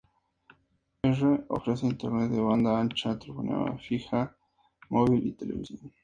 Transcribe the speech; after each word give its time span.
R 1.17 1.45
ofrece 1.49 1.85
Internet 1.85 2.29
de 2.31 2.41
banda 2.47 2.71
ancha, 2.81 3.19
telefonía 3.19 3.77
fija, 3.87 4.35
móvil 4.89 5.27
y 5.27 5.33
televisión. 5.33 5.93